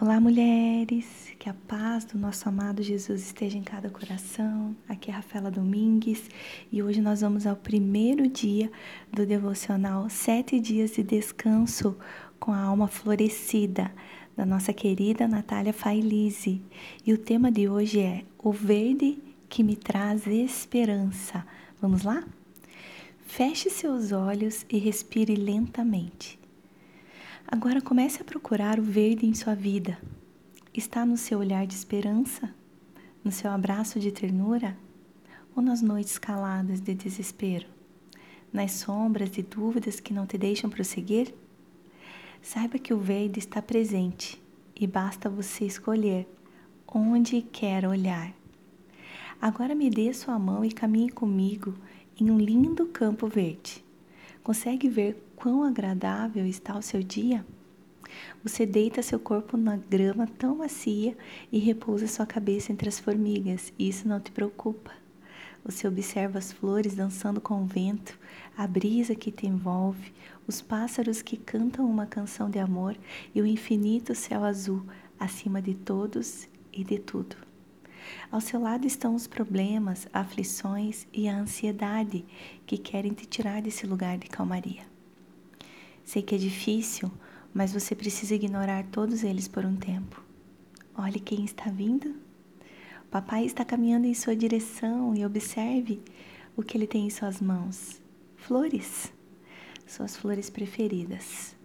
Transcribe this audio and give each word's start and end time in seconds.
Olá, 0.00 0.20
mulheres! 0.20 1.34
Que 1.40 1.48
a 1.48 1.54
paz 1.66 2.04
do 2.04 2.16
nosso 2.16 2.48
amado 2.48 2.84
Jesus 2.84 3.20
esteja 3.20 3.58
em 3.58 3.64
cada 3.64 3.90
coração. 3.90 4.76
Aqui 4.88 5.10
é 5.10 5.14
Rafaela 5.14 5.50
Domingues 5.50 6.30
e 6.70 6.80
hoje 6.80 7.00
nós 7.00 7.20
vamos 7.20 7.48
ao 7.48 7.56
primeiro 7.56 8.28
dia 8.28 8.70
do 9.12 9.26
devocional 9.26 10.08
Sete 10.08 10.60
Dias 10.60 10.92
de 10.92 11.02
Descanso 11.02 11.98
com 12.38 12.52
a 12.52 12.60
Alma 12.60 12.86
Florescida, 12.86 13.90
da 14.36 14.46
nossa 14.46 14.72
querida 14.72 15.26
Natália 15.26 15.72
Failise. 15.72 16.62
E 17.04 17.12
o 17.12 17.18
tema 17.18 17.50
de 17.50 17.68
hoje 17.68 17.98
é 17.98 18.24
O 18.38 18.52
Verde 18.52 19.18
que 19.48 19.64
me 19.64 19.74
traz 19.74 20.28
esperança. 20.28 21.44
Vamos 21.82 22.04
lá? 22.04 22.22
Feche 23.26 23.68
seus 23.68 24.12
olhos 24.12 24.64
e 24.70 24.78
respire 24.78 25.34
lentamente. 25.34 26.37
Agora 27.50 27.80
comece 27.80 28.20
a 28.20 28.24
procurar 28.26 28.78
o 28.78 28.82
verde 28.82 29.24
em 29.24 29.32
sua 29.32 29.54
vida. 29.54 29.98
Está 30.74 31.06
no 31.06 31.16
seu 31.16 31.38
olhar 31.38 31.66
de 31.66 31.72
esperança? 31.72 32.54
No 33.24 33.32
seu 33.32 33.50
abraço 33.50 33.98
de 33.98 34.12
ternura? 34.12 34.76
Ou 35.56 35.62
nas 35.62 35.80
noites 35.80 36.18
caladas 36.18 36.78
de 36.78 36.94
desespero? 36.94 37.66
Nas 38.52 38.72
sombras 38.72 39.30
de 39.30 39.42
dúvidas 39.42 39.98
que 39.98 40.12
não 40.12 40.26
te 40.26 40.36
deixam 40.36 40.68
prosseguir? 40.68 41.34
Saiba 42.42 42.78
que 42.78 42.92
o 42.92 42.98
verde 42.98 43.38
está 43.38 43.62
presente 43.62 44.38
e 44.76 44.86
basta 44.86 45.30
você 45.30 45.64
escolher 45.64 46.28
onde 46.86 47.40
quer 47.40 47.86
olhar. 47.86 48.30
Agora 49.40 49.74
me 49.74 49.88
dê 49.88 50.12
sua 50.12 50.38
mão 50.38 50.66
e 50.66 50.70
caminhe 50.70 51.08
comigo 51.08 51.74
em 52.20 52.30
um 52.30 52.36
lindo 52.36 52.84
campo 52.88 53.26
verde. 53.26 53.87
Consegue 54.48 54.88
ver 54.88 55.30
quão 55.36 55.62
agradável 55.62 56.46
está 56.46 56.74
o 56.74 56.80
seu 56.80 57.02
dia? 57.02 57.44
Você 58.42 58.64
deita 58.64 59.02
seu 59.02 59.20
corpo 59.20 59.58
na 59.58 59.76
grama 59.76 60.26
tão 60.26 60.56
macia 60.56 61.14
e 61.52 61.58
repousa 61.58 62.06
sua 62.06 62.24
cabeça 62.24 62.72
entre 62.72 62.88
as 62.88 62.98
formigas, 62.98 63.74
e 63.78 63.86
isso 63.86 64.08
não 64.08 64.18
te 64.18 64.32
preocupa. 64.32 64.90
Você 65.62 65.86
observa 65.86 66.38
as 66.38 66.50
flores 66.50 66.94
dançando 66.94 67.42
com 67.42 67.60
o 67.60 67.66
vento, 67.66 68.18
a 68.56 68.66
brisa 68.66 69.14
que 69.14 69.30
te 69.30 69.46
envolve, 69.46 70.14
os 70.46 70.62
pássaros 70.62 71.20
que 71.20 71.36
cantam 71.36 71.84
uma 71.84 72.06
canção 72.06 72.48
de 72.48 72.58
amor 72.58 72.96
e 73.34 73.42
o 73.42 73.46
infinito 73.46 74.14
céu 74.14 74.44
azul 74.44 74.82
acima 75.20 75.60
de 75.60 75.74
todos 75.74 76.48
e 76.72 76.82
de 76.82 76.98
tudo. 76.98 77.47
Ao 78.30 78.40
seu 78.40 78.60
lado 78.60 78.86
estão 78.86 79.14
os 79.14 79.26
problemas, 79.26 80.06
aflições 80.12 81.06
e 81.12 81.28
a 81.28 81.36
ansiedade 81.36 82.24
que 82.66 82.76
querem 82.76 83.12
te 83.12 83.26
tirar 83.26 83.62
desse 83.62 83.86
lugar 83.86 84.18
de 84.18 84.28
calmaria. 84.28 84.86
Sei 86.04 86.22
que 86.22 86.34
é 86.34 86.38
difícil, 86.38 87.10
mas 87.52 87.72
você 87.72 87.94
precisa 87.94 88.34
ignorar 88.34 88.84
todos 88.90 89.22
eles 89.22 89.48
por 89.48 89.64
um 89.64 89.76
tempo. 89.76 90.22
Olhe 90.94 91.20
quem 91.20 91.44
está 91.44 91.70
vindo. 91.70 92.14
Papai 93.10 93.44
está 93.44 93.64
caminhando 93.64 94.06
em 94.06 94.14
sua 94.14 94.36
direção 94.36 95.14
e 95.14 95.24
observe 95.24 96.02
o 96.56 96.62
que 96.62 96.76
ele 96.76 96.86
tem 96.86 97.06
em 97.06 97.10
suas 97.10 97.40
mãos. 97.40 98.00
Flores, 98.36 99.12
suas 99.86 100.16
flores 100.16 100.50
preferidas. 100.50 101.56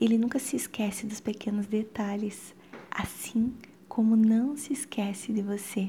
Ele 0.00 0.18
nunca 0.18 0.38
se 0.38 0.56
esquece 0.56 1.06
dos 1.06 1.20
pequenos 1.20 1.66
detalhes, 1.66 2.54
assim 2.90 3.54
como 3.94 4.16
não 4.16 4.56
se 4.56 4.72
esquece 4.72 5.32
de 5.32 5.40
você. 5.40 5.88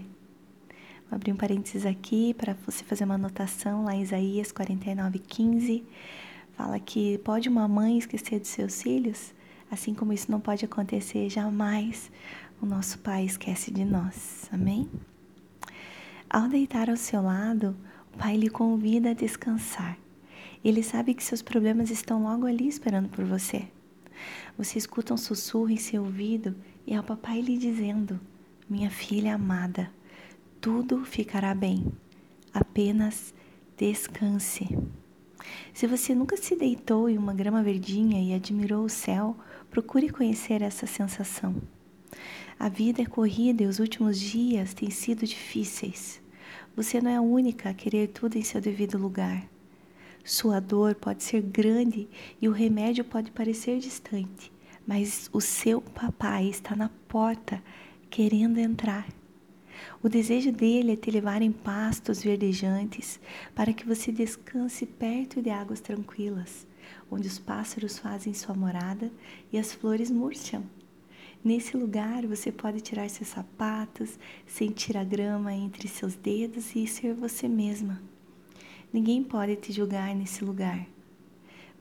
Vou 1.10 1.16
abrir 1.16 1.32
um 1.32 1.36
parênteses 1.36 1.88
aqui 1.88 2.36
para 2.36 2.56
você 2.64 2.84
fazer 2.84 3.04
uma 3.04 3.16
anotação 3.16 3.84
lá 3.84 3.96
em 3.96 4.04
Isaías 4.04 4.52
49:15 4.52 5.84
fala 6.54 6.80
que 6.80 7.18
pode 7.18 7.50
uma 7.50 7.68
mãe 7.68 7.98
esquecer 7.98 8.40
de 8.40 8.48
seus 8.48 8.84
filhos, 8.84 9.34
assim 9.72 9.96
como 9.96 10.14
isso 10.14 10.30
não 10.30 10.40
pode 10.40 10.64
acontecer 10.64 11.32
jamais, 11.32 12.12
o 12.62 12.66
nosso 12.68 13.00
Pai 13.00 13.26
esquece 13.26 13.72
de 13.72 13.84
nós. 13.84 14.48
Amém? 14.52 14.88
Ao 16.30 16.48
deitar 16.48 16.92
ao 16.92 16.98
seu 16.98 17.24
lado, 17.24 17.76
o 18.14 18.18
Pai 18.20 18.38
lhe 18.38 18.52
convida 18.52 19.10
a 19.10 19.14
descansar. 19.16 19.98
Ele 20.64 20.84
sabe 20.84 21.16
que 21.16 21.24
seus 21.24 21.42
problemas 21.42 21.90
estão 21.90 22.22
logo 22.22 22.46
ali 22.46 22.68
esperando 22.68 23.10
por 23.10 23.26
você. 23.26 23.68
Você 24.60 24.78
escuta 24.78 25.12
um 25.12 25.18
sussurro 25.18 25.72
em 25.72 25.78
seu 25.78 26.04
ouvido 26.04 26.56
e 26.86 26.94
é 26.94 27.00
o 27.00 27.04
papai 27.04 27.42
lhe 27.42 27.58
dizendo: 27.58 28.20
Minha 28.70 28.90
filha 28.90 29.36
amada, 29.36 29.92
tudo 30.62 31.04
ficará 31.06 31.54
bem. 31.54 31.92
Apenas 32.54 33.34
descanse. 33.78 34.68
Se 35.74 35.86
você 35.88 36.16
nunca 36.16 36.38
se 36.38 36.56
deitou 36.56 37.10
em 37.10 37.18
uma 37.18 37.34
grama 37.34 37.62
verdinha 37.62 38.22
e 38.22 38.34
admirou 38.34 38.86
o 38.86 38.90
céu, 38.90 39.36
procure 39.70 40.10
conhecer 40.10 40.62
essa 40.62 40.88
sensação. 40.88 41.56
A 42.58 42.70
vida 42.70 43.02
é 43.02 43.06
corrida 43.06 43.64
e 43.64 43.68
os 43.68 43.80
últimos 43.80 44.20
dias 44.20 44.74
têm 44.74 44.90
sido 44.90 45.26
difíceis. 45.26 46.22
Você 46.76 47.02
não 47.02 47.12
é 47.12 47.18
a 47.18 47.22
única 47.22 47.70
a 47.70 47.74
querer 47.74 48.08
tudo 48.08 48.38
em 48.38 48.44
seu 48.44 48.62
devido 48.62 48.98
lugar. 48.98 49.46
Sua 50.24 50.60
dor 50.60 50.96
pode 50.96 51.24
ser 51.24 51.42
grande 51.42 52.08
e 52.42 52.48
o 52.48 52.52
remédio 52.52 53.04
pode 53.04 53.32
parecer 53.32 53.80
distante, 53.80 54.52
mas 54.86 55.30
o 55.34 55.42
seu 55.42 55.82
papai 55.82 56.48
está 56.48 56.76
na 56.76 56.90
porta 57.08 57.62
querendo 58.10 58.60
entrar. 58.60 59.08
O 60.02 60.08
desejo 60.08 60.52
dele 60.52 60.94
é 60.94 60.96
te 60.96 61.12
levar 61.12 61.42
em 61.42 61.52
pastos 61.52 62.24
verdejantes 62.24 63.20
para 63.54 63.74
que 63.74 63.86
você 63.86 64.12
descanse 64.12 64.86
perto 64.86 65.42
de 65.42 65.50
águas 65.50 65.80
tranquilas, 65.80 66.66
onde 67.10 67.28
os 67.28 67.40
pássaros 67.40 67.98
fazem 67.98 68.34
sua 68.34 68.56
morada 68.56 69.12
e 69.52 69.58
as 69.58 69.74
flores 69.74 70.10
murcham. 70.10 70.64
Nesse 71.44 71.78
lugar 71.78 72.26
você 72.26 72.52
pode 72.52 72.82
tirar 72.82 73.10
seus 73.10 73.30
sapatos, 73.30 74.18
sentir 74.48 74.98
a 74.98 75.04
grama 75.04 75.54
entre 75.54 75.88
seus 75.88 76.16
dedos 76.16 76.76
e 76.76 76.88
ser 76.88 77.14
você 77.14 77.48
mesma. 77.48 78.02
Ninguém 78.92 79.24
pode 79.24 79.56
te 79.58 79.72
julgar 79.72 80.16
nesse 80.16 80.44
lugar. 80.44 80.88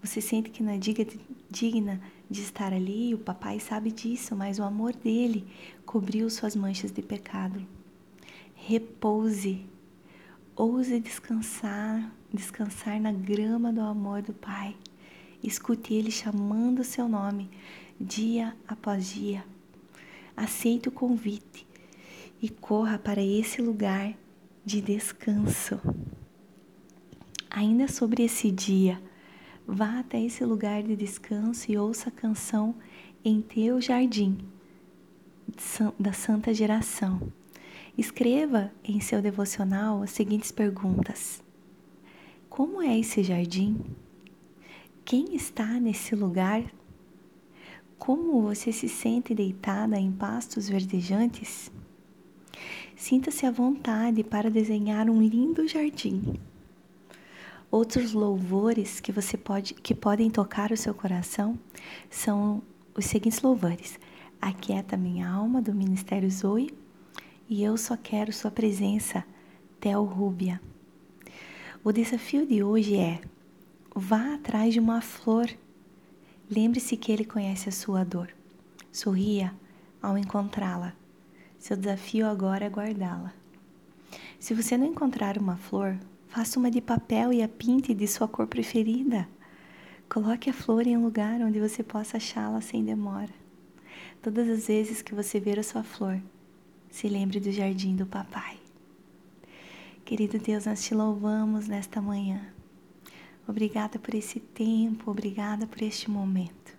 Você 0.02 0.20
sente 0.20 0.50
que 0.50 0.62
não 0.62 0.72
é 0.72 0.78
digna 1.50 2.00
de 2.30 2.40
estar 2.40 2.72
ali, 2.72 3.14
o 3.14 3.18
papai 3.18 3.60
sabe 3.60 3.90
disso, 3.90 4.34
mas 4.34 4.58
o 4.58 4.62
amor 4.62 4.94
dele 4.94 5.46
cobriu 5.84 6.28
suas 6.30 6.56
manchas 6.56 6.90
de 6.90 7.02
pecado 7.02 7.64
repouse, 8.66 9.66
ouse 10.56 10.98
descansar, 10.98 12.10
descansar 12.32 12.98
na 12.98 13.12
grama 13.12 13.70
do 13.70 13.82
amor 13.82 14.22
do 14.22 14.32
Pai. 14.32 14.74
Escute 15.42 15.92
Ele 15.92 16.10
chamando 16.10 16.78
o 16.78 16.84
seu 16.84 17.06
nome 17.06 17.50
dia 18.00 18.56
após 18.66 19.06
dia. 19.06 19.44
Aceite 20.34 20.88
o 20.88 20.92
convite 20.92 21.66
e 22.40 22.48
corra 22.48 22.98
para 22.98 23.22
esse 23.22 23.60
lugar 23.60 24.14
de 24.64 24.80
descanso. 24.80 25.78
Ainda 27.50 27.86
sobre 27.86 28.22
esse 28.22 28.50
dia, 28.50 28.98
vá 29.66 30.00
até 30.00 30.22
esse 30.22 30.44
lugar 30.44 30.82
de 30.82 30.94
descanso 30.94 31.70
e 31.70 31.78
ouça 31.78 32.08
a 32.08 32.12
canção 32.12 32.74
em 33.24 33.40
teu 33.40 33.80
jardim 33.80 34.38
da 35.98 36.12
Santa 36.12 36.52
Geração. 36.52 37.32
Escreva 37.96 38.72
em 38.82 39.00
seu 39.00 39.22
devocional 39.22 40.02
as 40.02 40.10
seguintes 40.10 40.50
perguntas: 40.50 41.42
Como 42.48 42.82
é 42.82 42.98
esse 42.98 43.22
jardim? 43.22 43.78
Quem 45.04 45.34
está 45.34 45.78
nesse 45.78 46.14
lugar? 46.14 46.64
Como 47.98 48.42
você 48.42 48.72
se 48.72 48.88
sente 48.88 49.34
deitada 49.34 49.98
em 49.98 50.10
pastos 50.10 50.68
verdejantes? 50.68 51.70
Sinta-se 52.96 53.46
à 53.46 53.50
vontade 53.50 54.22
para 54.24 54.50
desenhar 54.50 55.08
um 55.08 55.20
lindo 55.20 55.66
jardim. 55.66 56.34
Outros 57.74 58.12
louvores 58.12 59.00
que 59.00 59.10
você 59.10 59.36
pode 59.36 59.74
que 59.74 59.96
podem 59.96 60.30
tocar 60.30 60.70
o 60.70 60.76
seu 60.76 60.94
coração 60.94 61.58
são 62.08 62.62
os 62.94 63.04
seguintes 63.04 63.42
louvores: 63.42 63.98
Aquieta 64.40 64.96
minha 64.96 65.28
alma 65.28 65.60
do 65.60 65.74
Ministério 65.74 66.30
Zoe 66.30 66.72
e 67.48 67.64
eu 67.64 67.76
só 67.76 67.96
quero 67.96 68.32
sua 68.32 68.52
presença, 68.52 69.24
Theo 69.80 70.04
Rúbia. 70.04 70.60
O 71.82 71.90
desafio 71.90 72.46
de 72.46 72.62
hoje 72.62 72.96
é: 72.96 73.20
vá 73.92 74.34
atrás 74.34 74.72
de 74.72 74.78
uma 74.78 75.00
flor. 75.00 75.50
Lembre-se 76.48 76.96
que 76.96 77.10
ele 77.10 77.24
conhece 77.24 77.68
a 77.68 77.72
sua 77.72 78.04
dor. 78.04 78.32
Sorria 78.92 79.52
ao 80.00 80.16
encontrá-la. 80.16 80.92
Seu 81.58 81.76
desafio 81.76 82.28
agora 82.28 82.66
é 82.66 82.70
guardá-la. 82.70 83.34
Se 84.38 84.54
você 84.54 84.78
não 84.78 84.86
encontrar 84.86 85.36
uma 85.36 85.56
flor, 85.56 85.98
faça 86.34 86.58
uma 86.58 86.68
de 86.68 86.80
papel 86.80 87.32
e 87.32 87.44
a 87.44 87.48
pinte 87.48 87.94
de 87.94 88.08
sua 88.08 88.26
cor 88.26 88.48
preferida. 88.48 89.28
Coloque 90.08 90.50
a 90.50 90.52
flor 90.52 90.84
em 90.84 90.96
um 90.96 91.04
lugar 91.04 91.40
onde 91.40 91.60
você 91.60 91.80
possa 91.80 92.16
achá-la 92.16 92.60
sem 92.60 92.84
demora. 92.84 93.32
Todas 94.20 94.48
as 94.48 94.66
vezes 94.66 95.00
que 95.00 95.14
você 95.14 95.38
ver 95.38 95.60
a 95.60 95.62
sua 95.62 95.84
flor, 95.84 96.20
se 96.90 97.06
lembre 97.06 97.38
do 97.38 97.52
jardim 97.52 97.94
do 97.94 98.04
papai. 98.04 98.58
Querido 100.04 100.36
Deus, 100.40 100.66
nós 100.66 100.82
te 100.82 100.92
louvamos 100.92 101.68
nesta 101.68 102.02
manhã. 102.02 102.44
Obrigada 103.46 103.96
por 104.00 104.12
esse 104.12 104.40
tempo, 104.40 105.12
obrigada 105.12 105.68
por 105.68 105.82
este 105.82 106.10
momento. 106.10 106.76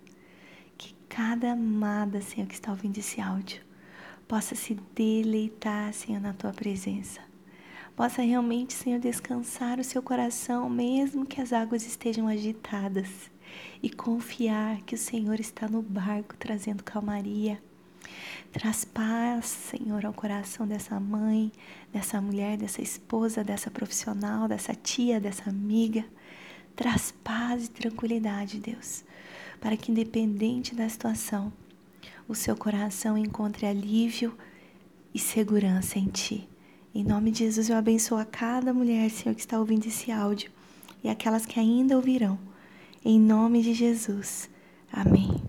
Que 0.77 0.93
cada 1.07 1.53
amada, 1.53 2.19
Senhor, 2.19 2.45
que 2.45 2.55
está 2.55 2.71
ouvindo 2.71 2.97
esse 2.97 3.21
áudio, 3.21 3.61
possa 4.27 4.53
se 4.53 4.73
deleitar, 4.93 5.93
Senhor, 5.93 6.19
na 6.19 6.33
tua 6.33 6.51
presença. 6.51 7.21
Possa 7.95 8.21
realmente, 8.21 8.73
Senhor, 8.73 8.99
descansar 8.99 9.79
o 9.79 9.83
seu 9.83 10.03
coração, 10.03 10.69
mesmo 10.69 11.25
que 11.25 11.39
as 11.39 11.53
águas 11.53 11.87
estejam 11.87 12.27
agitadas, 12.27 13.31
e 13.81 13.89
confiar 13.89 14.81
que 14.81 14.95
o 14.95 14.97
Senhor 14.97 15.39
está 15.39 15.65
no 15.65 15.81
barco 15.81 16.35
trazendo 16.37 16.83
calmaria. 16.83 17.57
Traz 18.51 18.83
paz, 18.83 19.45
Senhor, 19.45 20.05
ao 20.05 20.11
coração 20.11 20.67
dessa 20.67 20.99
mãe, 20.99 21.53
dessa 21.93 22.19
mulher, 22.19 22.57
dessa 22.57 22.81
esposa, 22.81 23.45
dessa 23.45 23.71
profissional, 23.71 24.45
dessa 24.49 24.75
tia, 24.75 25.17
dessa 25.17 25.49
amiga. 25.49 26.03
Traz 26.75 27.13
paz 27.23 27.67
e 27.67 27.71
tranquilidade, 27.71 28.59
Deus, 28.59 29.05
para 29.61 29.77
que, 29.77 29.89
independente 29.89 30.75
da 30.75 30.89
situação, 30.89 31.51
o 32.27 32.35
seu 32.35 32.57
coração 32.57 33.17
encontre 33.17 33.65
alívio 33.65 34.37
e 35.13 35.19
segurança 35.19 35.97
em 35.97 36.07
Ti. 36.07 36.54
Em 36.97 37.03
nome 37.03 37.29
de 37.29 37.39
Jesus, 37.39 37.69
eu 37.69 37.75
abençoo 37.75 38.17
a 38.17 38.23
cada 38.23 38.73
mulher, 38.73 39.11
Senhor, 39.11 39.35
que 39.35 39.41
está 39.41 39.59
ouvindo 39.59 39.85
esse 39.85 40.13
áudio 40.13 40.49
e 41.03 41.09
aquelas 41.09 41.45
que 41.45 41.59
ainda 41.59 41.97
ouvirão. 41.97 42.39
Em 43.03 43.19
nome 43.19 43.61
de 43.61 43.73
Jesus. 43.73 44.49
Amém. 44.93 45.44